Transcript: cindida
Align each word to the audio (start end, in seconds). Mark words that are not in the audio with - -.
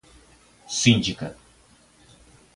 cindida 0.75 1.27